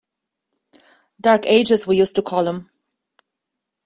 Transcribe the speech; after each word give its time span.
Dark 1.21 1.45
Ages, 1.45 1.85
we 1.85 1.95
used 1.97 2.15
to 2.15 2.23
call 2.23 2.47
'em. 2.47 2.71